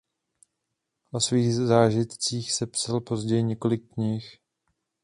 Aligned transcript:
O 1.11 1.19
svých 1.19 1.55
zážitcích 1.55 2.53
sepsal 2.53 3.01
později 3.01 3.43
několik 3.43 3.93
knih. 3.93 4.39